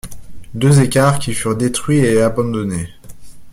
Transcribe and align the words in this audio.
Deux 0.55 0.81
écarts 0.81 1.19
qui 1.19 1.31
furent 1.35 1.55
détruits 1.55 1.99
et 1.99 2.23
abandonnés. 2.23 2.89